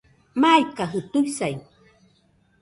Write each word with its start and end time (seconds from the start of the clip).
Maikajɨ 0.41 0.99
tuisai 1.11 1.55